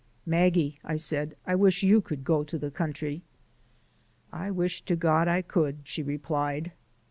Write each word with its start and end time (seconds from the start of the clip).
"Maggie," 0.25 0.79
I 0.83 0.95
said, 0.95 1.35
"I 1.45 1.53
wish 1.53 1.83
you 1.83 2.01
could 2.01 2.23
go 2.23 2.43
to 2.43 2.57
the 2.57 2.71
country." 2.71 3.21
"I 4.33 4.49
wish 4.49 4.81
to 4.85 4.95
God 4.95 5.27
I 5.27 5.43
could," 5.43 5.81
she 5.83 6.01
replied. 6.01 6.71